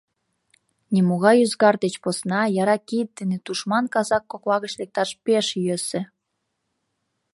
Нимогай 0.93 1.37
ӱзгар 1.45 1.75
деч 1.83 1.93
посна, 2.03 2.41
яра 2.61 2.77
кид 2.87 3.09
дене 3.17 3.37
тушман 3.45 3.85
казак 3.93 4.23
кокла 4.31 4.57
гыч 4.63 4.73
лекташ 4.81 5.09
пеш 5.25 5.47
йӧсӧ. 5.65 6.01